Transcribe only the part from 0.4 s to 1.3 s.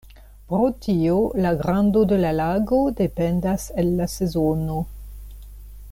Pro tio